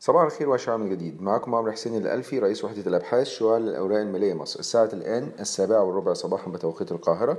صباح 0.00 0.22
الخير 0.22 0.48
وعشاء 0.48 0.76
من 0.76 0.90
جديد. 0.90 1.22
معكم 1.22 1.54
عمرو 1.54 1.72
حسين 1.72 1.96
الألفي 1.96 2.38
رئيس 2.38 2.64
وحدة 2.64 2.82
الأبحاث 2.86 3.26
شعاع 3.26 3.56
الأوراق 3.56 3.98
المالية 3.98 4.34
مصر. 4.34 4.60
الساعة 4.60 4.88
الآن 4.92 5.30
السابعة 5.40 5.84
والربع 5.84 6.12
صباحا 6.12 6.50
بتوقيت 6.50 6.92
القاهرة 6.92 7.38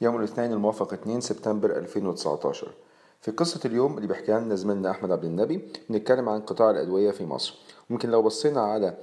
يوم 0.00 0.16
الاثنين 0.16 0.52
الموافق 0.52 0.92
2 0.92 1.20
سبتمبر 1.20 1.76
2019 1.76 2.74
في 3.20 3.30
قصة 3.30 3.60
اليوم 3.64 3.96
اللي 3.96 4.08
بيحكيها 4.08 4.40
لنا 4.40 4.54
زميلنا 4.54 4.90
أحمد 4.90 5.12
عبد 5.12 5.24
النبي 5.24 5.72
بنتكلم 5.88 6.28
عن 6.28 6.40
قطاع 6.40 6.70
الأدوية 6.70 7.10
في 7.10 7.26
مصر. 7.26 7.54
ممكن 7.90 8.10
لو 8.10 8.22
بصينا 8.22 8.60
على 8.60 8.96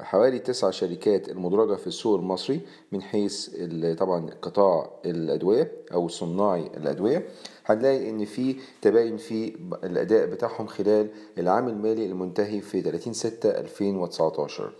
حوالي 0.00 0.38
تسع 0.38 0.70
شركات 0.70 1.28
المدرجة 1.28 1.74
في 1.74 1.86
السوق 1.86 2.18
المصري 2.18 2.60
من 2.92 3.02
حيث 3.02 3.50
طبعا 3.98 4.30
قطاع 4.42 4.90
الأدوية 5.04 5.72
أو 5.92 6.08
صناعي 6.08 6.66
الأدوية. 6.76 7.26
هنلاقي 7.66 8.10
إن 8.10 8.24
في 8.24 8.56
تباين 8.82 9.16
في 9.16 9.56
الأداء 9.84 10.26
بتاعهم 10.26 10.66
خلال 10.66 11.08
العام 11.38 11.68
المالي 11.68 12.06
المنتهي 12.06 12.60
في 12.60 12.82
30 12.82 13.12
6 13.12 13.50
2019 13.50 14.72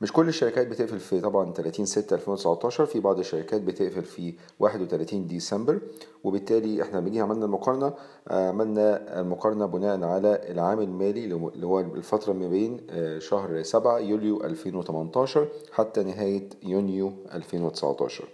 مش 0.00 0.12
كل 0.12 0.28
الشركات 0.28 0.66
بتقفل 0.66 0.98
في 0.98 1.20
طبعا 1.20 1.52
30 1.52 1.86
6 1.86 2.14
2019 2.14 2.86
في 2.86 3.00
بعض 3.00 3.18
الشركات 3.18 3.60
بتقفل 3.60 4.02
في 4.02 4.34
31 4.60 5.26
ديسمبر 5.26 5.78
وبالتالي 6.24 6.82
إحنا 6.82 7.00
بنيجي 7.00 7.20
عملنا 7.20 7.44
المقارنة 7.44 7.92
عملنا 8.30 9.20
المقارنة 9.20 9.66
بناء 9.66 10.02
على 10.04 10.40
العام 10.50 10.80
المالي 10.80 11.24
اللي 11.24 11.66
هو 11.66 11.80
الفترة 11.80 12.32
ما 12.32 12.48
بين 12.48 12.80
شهر 13.18 13.62
7 13.62 13.98
يوليو 13.98 14.44
2018 14.44 15.48
حتى 15.72 16.02
نهاية 16.02 16.48
يونيو 16.62 17.12
2019 17.34 18.28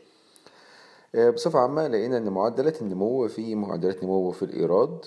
بصفة 1.16 1.59
عامة 1.59 1.89
لقينا 1.89 2.19
إن 2.19 2.29
معدلات 2.29 2.83
النمو 2.83 3.29
في 3.29 3.55
معدلات 3.55 4.05
نمو 4.05 4.30
في 4.30 4.43
الإيراد 4.43 5.05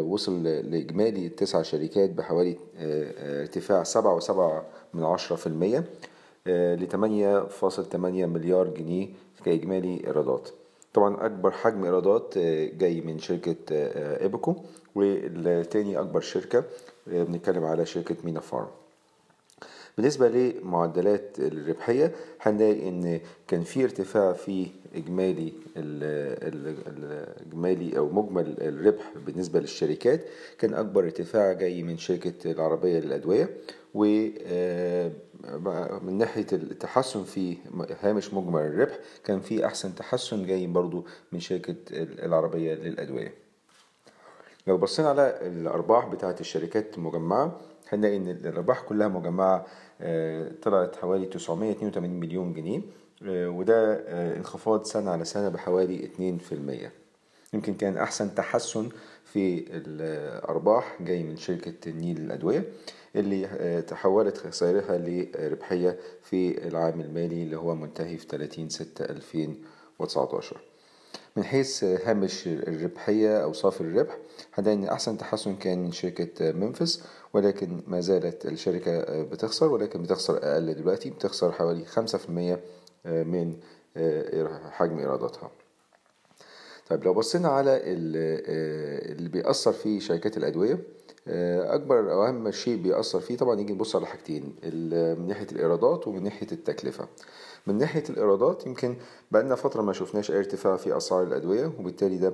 وصل 0.00 0.42
لإجمالي 0.42 1.28
تسع 1.28 1.62
شركات 1.62 2.10
بحوالي 2.10 2.56
ارتفاع 2.78 3.82
سبعة 3.82 4.14
وسبعة 4.14 4.64
من 4.94 5.04
عشرة 5.04 5.36
في 5.36 5.46
المية 5.46 5.84
لتمانية 6.46 7.40
فاصل 7.40 7.88
تمانية 7.88 8.26
مليار 8.26 8.68
جنيه 8.68 9.08
كإجمالي 9.44 10.06
إيرادات. 10.06 10.48
طبعا 10.94 11.26
أكبر 11.26 11.50
حجم 11.50 11.84
إيرادات 11.84 12.38
جاي 12.78 13.00
من 13.00 13.18
شركة 13.18 13.56
إيبكو 14.22 14.54
والتاني 14.94 16.00
أكبر 16.00 16.20
شركة 16.20 16.64
بنتكلم 17.06 17.64
على 17.64 17.86
شركة 17.86 18.16
مينا 18.24 18.40
فارم. 18.40 18.68
بالنسبة 19.96 20.28
لمعدلات 20.28 21.36
الربحية 21.38 22.12
هنلاقي 22.40 22.88
إن 22.88 23.20
كان 23.48 23.62
في 23.62 23.84
ارتفاع 23.84 24.32
في 24.32 24.66
إجمالي 24.94 25.52
الإجمالي 26.86 27.98
أو 27.98 28.08
مجمل 28.08 28.54
الربح 28.60 29.12
بالنسبة 29.26 29.60
للشركات. 29.60 30.24
كان 30.58 30.74
أكبر 30.74 31.04
ارتفاع 31.04 31.52
جاي 31.52 31.82
من 31.82 31.98
شركة 31.98 32.50
العربية 32.52 32.98
للأدوية 32.98 33.48
ومن 33.94 35.12
ناحية 36.18 36.46
التحسن 36.52 37.24
في 37.24 37.56
هامش 38.02 38.34
مجمل 38.34 38.60
الربح 38.60 38.98
كان 39.24 39.40
في 39.40 39.66
أحسن 39.66 39.94
تحسن 39.94 40.46
جاي 40.46 40.66
برضو 40.66 41.04
من 41.32 41.40
شركة 41.40 41.74
العربية 41.92 42.74
للأدوية. 42.74 43.34
لو 44.66 44.76
بصينا 44.78 45.08
على 45.08 45.38
الأرباح 45.42 46.06
بتاعة 46.08 46.36
الشركات 46.40 46.98
المجمعة 46.98 47.60
هنلاقي 47.92 48.16
إن 48.16 48.28
الأرباح 48.28 48.80
كلها 48.80 49.08
مجمعة 49.08 49.66
طلعت 50.62 50.96
حوالي 50.96 51.26
982 51.26 52.10
مليون 52.20 52.52
جنيه 52.52 52.80
وده 53.28 53.94
انخفاض 54.36 54.84
سنة 54.84 55.10
على 55.10 55.24
سنة 55.24 55.48
بحوالي 55.48 56.08
2% 57.52 57.54
يمكن 57.54 57.74
كان 57.74 57.96
أحسن 57.96 58.34
تحسن 58.34 58.88
في 59.24 59.64
الأرباح 59.70 60.96
جاي 61.02 61.22
من 61.22 61.36
شركة 61.36 61.88
النيل 61.90 62.20
للادويه 62.20 62.64
اللي 63.16 63.82
تحولت 63.82 64.38
خسائرها 64.38 64.98
لربحية 64.98 65.98
في 66.22 66.68
العام 66.68 67.00
المالي 67.00 67.42
اللي 67.42 67.56
هو 67.56 67.74
منتهي 67.74 68.16
في 68.16 68.26
30 68.26 68.68
6 68.68 69.04
2019 69.04 70.56
من 71.36 71.44
حيث 71.44 71.84
هامش 71.84 72.46
الربحية 72.46 73.42
أو 73.44 73.52
صافي 73.52 73.80
الربح 73.80 74.16
إن 74.58 74.84
أحسن 74.84 75.18
تحسن 75.18 75.56
كان 75.56 75.82
من 75.82 75.92
شركة 75.92 76.52
منفس 76.52 77.02
ولكن 77.34 77.82
ما 77.86 78.00
زالت 78.00 78.46
الشركة 78.46 79.22
بتخسر 79.22 79.72
ولكن 79.72 80.02
بتخسر 80.02 80.36
أقل 80.42 80.74
دلوقتي 80.74 81.10
بتخسر 81.10 81.52
حوالي 81.52 81.84
خمسة 81.84 82.18
في 82.18 82.28
المية 82.28 82.60
من 83.04 83.56
حجم 84.70 84.98
إيراداتها. 84.98 85.50
طيب 86.90 87.04
لو 87.04 87.14
بصينا 87.14 87.48
على 87.48 87.80
اللي 87.84 89.28
بيأثر 89.28 89.72
في 89.72 90.00
شركات 90.00 90.36
الأدوية 90.36 90.78
أكبر 91.26 92.12
أو 92.12 92.26
أهم 92.26 92.50
شيء 92.50 92.76
بيأثر 92.76 93.20
فيه 93.20 93.36
طبعا 93.36 93.60
يجي 93.60 93.72
نبص 93.72 93.96
على 93.96 94.06
حاجتين 94.06 94.54
من 95.18 95.28
ناحية 95.28 95.46
الإيرادات 95.52 96.08
ومن 96.08 96.22
ناحية 96.22 96.46
التكلفة. 96.52 97.08
من 97.66 97.78
ناحية 97.78 98.02
الإيرادات 98.10 98.66
يمكن 98.66 98.96
بقالنا 99.30 99.54
فترة 99.54 99.82
ما 99.82 99.92
شفناش 99.92 100.30
أي 100.30 100.38
ارتفاع 100.38 100.76
في 100.76 100.96
أسعار 100.96 101.22
الأدوية 101.22 101.72
وبالتالي 101.78 102.18
ده 102.18 102.32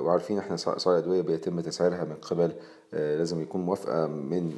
وعارفين 0.00 0.38
إحنا 0.38 0.54
أسعار 0.54 0.98
الأدوية 0.98 1.20
بيتم 1.20 1.60
تسعيرها 1.60 2.04
من 2.04 2.14
قبل 2.14 2.52
لازم 2.92 3.42
يكون 3.42 3.60
موافقة 3.60 4.06
من 4.06 4.56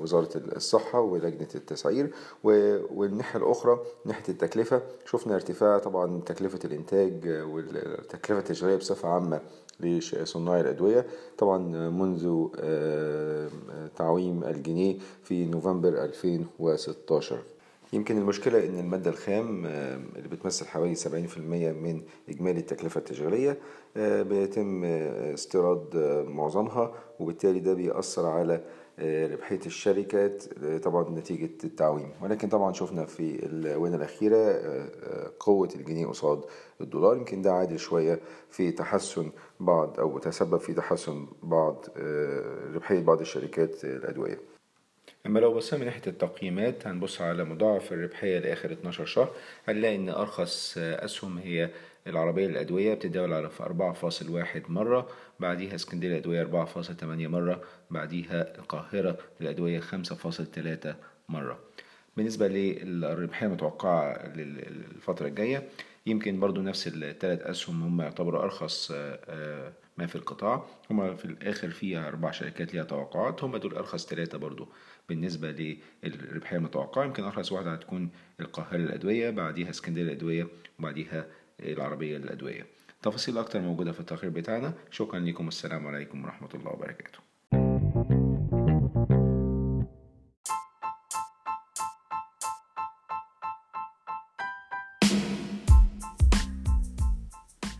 وزارة 0.00 0.28
الصحة 0.36 1.00
ولجنة 1.00 1.48
التسعير 1.54 2.10
والناحية 2.44 3.38
الأخرى 3.40 3.78
ناحية 4.04 4.32
التكلفة 4.32 4.82
شفنا 5.04 5.34
ارتفاع 5.34 5.78
طبعا 5.78 6.20
تكلفة 6.26 6.58
الإنتاج 6.64 7.28
والتكلفة 7.28 8.38
التشغيلية 8.40 8.76
بصفة 8.76 9.08
عامة 9.08 9.40
لصناع 9.80 10.60
الأدوية. 10.60 11.06
طبعا 11.38 11.58
منذ 11.90 12.46
تعويم 13.96 14.44
الجنيه 14.44 14.96
في 15.22 15.44
نوفمبر 15.46 15.88
2016 16.04 17.38
يمكن 17.92 18.18
المشكلة 18.18 18.66
إن 18.66 18.78
المادة 18.78 19.10
الخام 19.10 19.66
اللي 20.16 20.28
بتمثل 20.28 20.66
حوالي 20.66 20.94
70% 20.94 21.08
من 21.38 22.02
إجمالي 22.28 22.60
التكلفة 22.60 22.98
التشغيلية 22.98 23.58
بيتم 24.22 24.84
استيراد 24.84 25.96
معظمها 26.28 26.94
وبالتالي 27.20 27.60
ده 27.60 27.74
بيأثر 27.74 28.26
على 28.26 28.60
ربحية 29.32 29.60
الشركات 29.66 30.44
طبعا 30.82 31.10
نتيجة 31.10 31.50
التعويم. 31.64 32.10
ولكن 32.22 32.48
طبعا 32.48 32.72
شفنا 32.72 33.04
في 33.04 33.46
الآونة 33.46 33.96
الأخيرة 33.96 34.60
قوة 35.40 35.68
الجنيه 35.76 36.06
قصاد 36.06 36.40
الدولار. 36.80 37.16
يمكن 37.16 37.42
ده 37.42 37.52
عادل 37.52 37.78
شوية 37.78 38.20
في 38.50 38.70
تحسن 38.72 39.30
بعض 39.60 40.00
أو 40.00 40.18
تسبب 40.18 40.56
في 40.56 40.72
تحسن 40.74 41.26
بعض 41.42 41.86
ربحية 42.74 43.00
بعض 43.00 43.20
الشركات 43.20 43.84
الأدوية. 43.84 44.40
أما 45.28 45.38
لو 45.38 45.54
بصينا 45.54 45.80
من 45.80 45.86
ناحية 45.86 46.02
التقييمات 46.06 46.86
هنبص 46.86 47.20
على 47.20 47.44
مضاعف 47.44 47.92
الربحية 47.92 48.38
لآخر 48.38 48.72
12 48.72 49.04
شهر. 49.06 49.30
هنلاقي 49.68 49.96
إن 49.96 50.08
أرخص 50.08 50.78
أسهم 50.78 51.38
هي 51.38 51.70
العربية 52.06 52.46
للأدوية 52.46 52.94
بتتداول 52.94 53.32
على 53.32 53.50
4.1 53.50 54.70
مرة. 54.70 55.08
بعديها 55.40 55.74
اسكندرية 55.74 56.10
للأدوية 56.10 56.42
4.8 56.66 57.04
مرة. 57.04 57.62
بعديها 57.90 58.58
القاهرة 58.58 59.18
للأدوية 59.40 59.80
5.3 59.80 60.94
مرة. 61.28 61.58
بالنسبة 62.18 62.48
للربحية 62.48 63.46
المتوقعة 63.46 64.28
للفترة 64.36 65.26
الجاية 65.26 65.68
يمكن 66.06 66.40
برضو 66.40 66.62
نفس 66.62 66.86
الثلاث 66.86 67.42
أسهم 67.42 67.82
هم 67.82 68.00
يعتبروا 68.00 68.42
أرخص 68.42 68.90
ما 69.98 70.06
في 70.06 70.16
القطاع. 70.16 70.64
هم 70.90 71.16
في 71.16 71.24
الآخر 71.24 71.70
فيها 71.70 72.08
أربع 72.08 72.30
شركات 72.30 72.74
ليها 72.74 72.84
توقعات. 72.84 73.44
هم 73.44 73.56
دول 73.56 73.74
أرخص 73.74 74.06
ثلاثة 74.06 74.38
برضو 74.38 74.68
بالنسبة 75.08 75.76
للربحية 76.04 76.56
المتوقعة. 76.56 77.04
يمكن 77.04 77.24
أرخص 77.24 77.52
واحدة 77.52 77.72
هتكون 77.72 78.10
القاهرة 78.40 78.76
للأدوية 78.76 79.30
بعديها 79.30 79.70
اسكندرية 79.70 80.04
للأدوية 80.04 80.48
وبعديها 80.78 81.26
العربية 81.60 82.18
للأدوية 82.18 82.66
تفاصيل 83.02 83.38
أكتر 83.38 83.60
موجودة 83.60 83.92
في 83.92 84.00
التقرير 84.00 84.30
بتاعنا. 84.30 84.74
شكرا 84.90 85.20
لكم. 85.20 85.44
والسلام 85.44 85.86
عليكم 85.86 86.24
ورحمة 86.24 86.48
الله 86.54 86.70
وبركاته. 86.70 87.27